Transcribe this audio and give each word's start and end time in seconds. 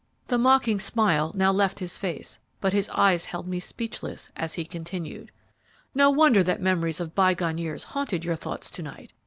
"The 0.29 0.39
mocking 0.39 0.79
smile 0.79 1.31
now 1.35 1.51
left 1.51 1.77
his 1.77 1.95
face, 1.95 2.39
but 2.59 2.73
his 2.73 2.89
eyes 2.89 3.25
held 3.25 3.47
me 3.47 3.59
speechless 3.59 4.31
as 4.35 4.55
he 4.55 4.65
continued, 4.65 5.31
"'No 5.93 6.09
wonder 6.09 6.41
that 6.43 6.59
memories 6.59 6.99
of 6.99 7.13
bygone 7.13 7.59
years 7.59 7.83
haunted 7.83 8.25
your 8.25 8.35
thoughts 8.35 8.71
to 8.71 8.81
night! 8.81 9.13